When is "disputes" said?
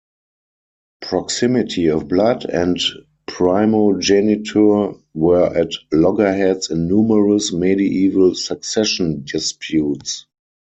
9.25-10.25